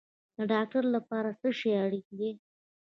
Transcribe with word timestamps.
د 0.37 0.39
ډاکټر 0.51 0.83
لپاره 0.95 1.29
څه 1.39 1.49
شی 1.59 1.71
اړین 1.83 2.07
دی؟ 2.19 2.31